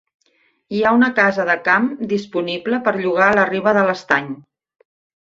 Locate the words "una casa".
0.99-1.45